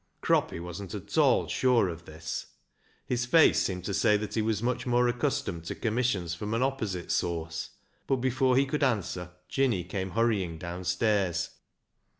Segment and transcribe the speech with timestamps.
[0.21, 2.47] Croppy wasn't at all sure of this.
[3.05, 6.55] His face seemed to say that he was much more ac customed to commissions from
[6.55, 7.69] an opposite source,
[8.07, 11.51] but before he could answer Jinny came hurrying downstairs.